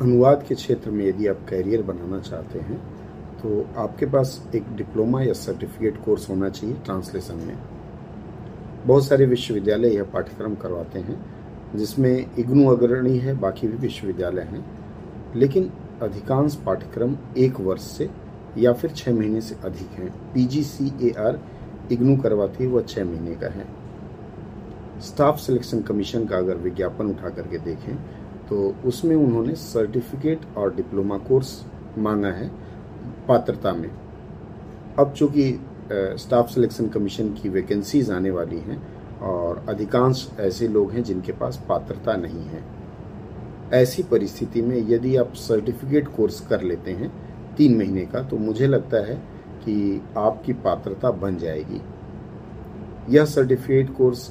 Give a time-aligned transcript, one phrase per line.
[0.00, 2.76] अनुवाद के क्षेत्र में यदि आप कैरियर बनाना चाहते हैं
[3.38, 7.58] तो आपके पास एक डिप्लोमा या सर्टिफिकेट कोर्स होना चाहिए ट्रांसलेशन में।
[8.86, 11.16] बहुत सारे विश्वविद्यालय यह पाठ्यक्रम करवाते हैं,
[11.76, 14.64] जिसमें इग्नू अग्रणी है, बाकी भी विश्वविद्यालय हैं।
[15.36, 15.70] लेकिन
[16.02, 18.08] अधिकांश पाठ्यक्रम एक वर्ष से
[18.58, 21.40] या फिर छः महीने से अधिक हैं। P G C A R
[21.92, 23.66] IGNOU करवाती है, वह छः महीने का है।
[25.00, 27.96] स्टाफ सिलेक्शन कमीशन का अगर विज्ञापन उठा करके देखें
[28.50, 31.60] तो उसमें उन्होंने सर्टिफिकेट और डिप्लोमा कोर्स
[31.98, 32.48] मांगा है
[33.28, 33.90] पात्रता में।
[34.98, 35.52] अब चूँकि
[35.92, 38.80] स्टाफ सिलेक्शन कमीशन की वैकेंसीज आने वाली हैं
[39.22, 42.62] और अधिकांश ऐसे लोग हैं जिनके पास पात्रता नहीं है,
[43.72, 47.12] ऐसी परिस्थिति में यदि आप सर्टिफिकेट कोर्स कर लेते हैं
[47.56, 49.14] तीन महीने का तो मुझे लगता है
[49.64, 51.80] कि आपकी पात्रता बन जाएगी।
[53.08, 54.28] यह सर्टिफिकेट कोर्स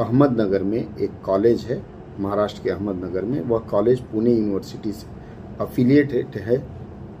[0.00, 1.82] अहमदनगर में एक कॉलेज है
[2.20, 5.06] महाराष्ट्र के अहमदनगर में। वह कॉलेज पुणे यूनिवर्सिटी से
[5.60, 6.62] अफिलिएटेड है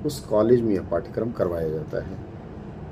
[0.06, 2.16] उस कॉलेज में यह पाठ्यक्रम करवाया जाता है।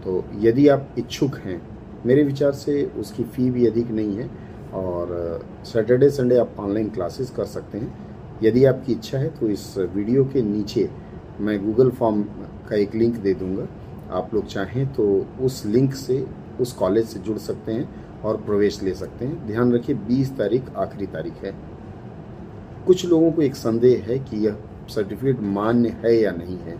[0.05, 1.61] तो यदि आप इच्छुक हैं,
[2.06, 4.28] मेरे विचार से उसकी फ़ी भी अधिक नहीं है
[4.75, 9.75] और सैटरडे संडे आप ऑनलाइन क्लासेस कर सकते हैं। यदि आपकी इच्छा है तो इस
[9.78, 10.89] वीडियो के नीचे
[11.41, 12.23] मैं गूगल फॉर्म
[12.69, 13.67] का एक लिंक दे दूँगा।
[14.11, 15.05] आप लोग चाहें तो
[15.41, 16.27] उस लिंक से,
[16.61, 20.71] उस कॉलेज से जुड़ सकते हैं और प्रवेश ले सकते हैं। ध्यान रखिए 20 तारीख
[20.77, 21.55] आखिरी तारीख है।
[22.86, 24.56] कुछ लोगों को एक संदेह है कि यह
[24.89, 26.78] सर्टिफिकेट मान्य है या नहीं है।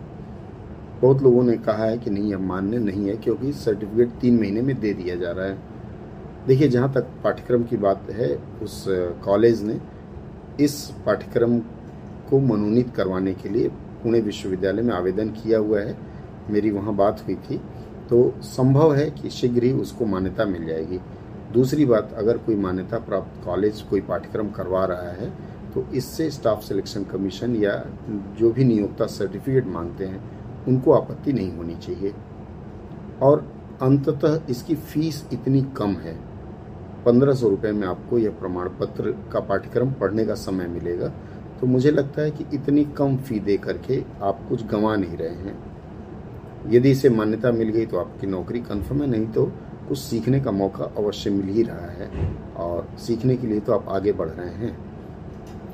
[1.01, 4.61] बहुत लोगों ने कहा है कि नहीं, यह मान्य नहीं है क्योंकि सर्टिफिकेट तीन महीने
[4.61, 5.57] में दे दिया जा रहा है।
[6.47, 8.85] देखिए, जहाँ तक पाठ्यक्रम की बात है, उस
[9.23, 9.79] कॉलेज ने
[10.59, 11.59] इस पाठ्यक्रम
[12.29, 13.67] को मनोनीत करवाने के लिए
[14.03, 15.97] पुणे विश्वविद्यालय में आवेदन किया हुआ है।
[16.49, 17.61] मेरी वहाँ बात हुई थी।
[18.09, 20.99] तो संभव है कि शीघ्र ही उसको मान्यता मिल जाएगी।
[21.53, 25.33] दूसरी बात, अगर कोई मान्यता प्राप्त कॉलेज कोई पाठ्यक्रम करवा रहा है
[25.73, 27.73] तो इससे स्टाफ सिलेक्शन कमीशन या
[28.39, 30.21] जो भी नियोक्ता सर्टिफिकेट मांगते हैं,
[30.67, 32.13] उनको आपत्ति नहीं होनी चाहिए।
[33.21, 33.45] और
[33.81, 36.19] अंततः इसकी फ़ीस इतनी कम है।
[37.05, 41.07] पंद्रह सौ रुपये में आपको यह प्रमाण पत्र का पाठ्यक्रम पढ़ने का समय मिलेगा।
[41.61, 45.29] तो मुझे लगता है कि इतनी कम फ़ी दे करके आप कुछ गंवा नहीं रहे
[45.29, 45.57] हैं।
[46.69, 49.45] यदि इसे मान्यता मिल गई तो आपकी नौकरी कन्फर्म है, नहीं तो
[49.87, 53.89] कुछ सीखने का मौका अवश्य मिल ही रहा है। और सीखने के लिए तो आप
[53.89, 54.90] आगे बढ़ रहे हैं।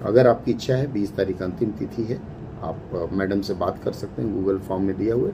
[0.02, 2.20] अगर आपकी इच्छा है, बीस तारीख अंतिम तिथि है,
[2.64, 5.30] आप मैडम से बात कर सकते हैं, गूगल फॉर्म में दिया हुआ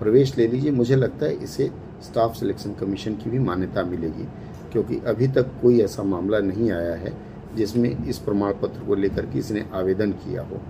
[0.00, 1.70] प्रवेश ले लीजिए। मुझे लगता है इसे
[2.02, 4.24] स्टाफ सिलेक्शन कमीशन की भी मान्यता मिलेगी,
[4.72, 7.12] क्योंकि अभी तक कोई ऐसा मामला नहीं आया है,
[7.56, 10.60] जिसमें इस प्रमाण पत्र को लेकर के इसने आवेदन किया हो।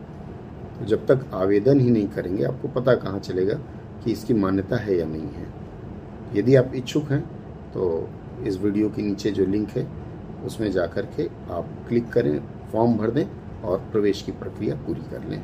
[0.78, 3.54] तो जब तक आवेदन ही नहीं करेंगे, आपको पता कहाँ चलेगा
[4.04, 5.46] कि इसकी मान्यता है या नहीं है।
[6.34, 7.20] यदि आप इच्छुक हैं
[7.74, 8.08] तो
[8.46, 9.86] इस वीडियो के नीचे जो लिंक है,
[10.46, 12.38] उसमें जा कर के आप क्लिक करें
[12.72, 13.26] फॉर्म भर दें
[13.62, 15.42] और प्रवेश की प्रक्रिया पूरी कर लें।